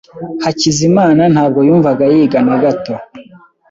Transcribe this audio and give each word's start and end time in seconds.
Hakizimana 0.43 1.23
ntabwo 1.33 1.59
yumvaga 1.67 2.03
yiga 2.13 2.39
na 2.47 2.55
gato. 2.63 2.93